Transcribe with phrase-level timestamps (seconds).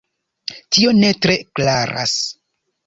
[0.77, 2.19] Tio ne tre klaras.